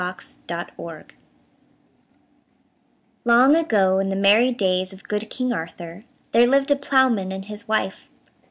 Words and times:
TOM 0.01 0.15
THUMB 0.47 1.05
Long 3.23 3.55
ago, 3.55 3.99
in 3.99 4.09
the 4.09 4.15
merry 4.15 4.49
days 4.49 4.91
of 4.93 5.03
good 5.07 5.29
King 5.29 5.53
Arthur, 5.53 6.05
there 6.31 6.47
lived 6.47 6.71
a 6.71 6.75
ploughman 6.75 7.31
and 7.31 7.45
his 7.45 7.67
wife. 7.67 8.09